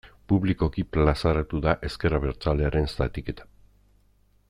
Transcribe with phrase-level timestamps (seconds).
[0.31, 3.51] Publikoki plazaratu da ezker abertzalearen zatiketa.